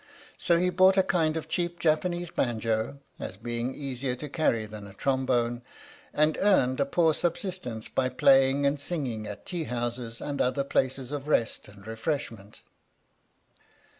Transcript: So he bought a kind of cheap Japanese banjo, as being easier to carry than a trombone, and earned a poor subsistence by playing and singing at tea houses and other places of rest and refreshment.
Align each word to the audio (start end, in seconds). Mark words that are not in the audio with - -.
So 0.39 0.57
he 0.57 0.71
bought 0.71 0.97
a 0.97 1.03
kind 1.03 1.37
of 1.37 1.47
cheap 1.47 1.77
Japanese 1.77 2.31
banjo, 2.31 2.97
as 3.19 3.37
being 3.37 3.75
easier 3.75 4.15
to 4.15 4.29
carry 4.29 4.65
than 4.65 4.87
a 4.87 4.95
trombone, 4.95 5.61
and 6.11 6.39
earned 6.41 6.79
a 6.79 6.87
poor 6.87 7.13
subsistence 7.13 7.87
by 7.87 8.09
playing 8.09 8.65
and 8.65 8.79
singing 8.81 9.27
at 9.27 9.45
tea 9.45 9.65
houses 9.65 10.19
and 10.19 10.41
other 10.41 10.63
places 10.63 11.11
of 11.11 11.27
rest 11.27 11.67
and 11.67 11.85
refreshment. 11.85 12.61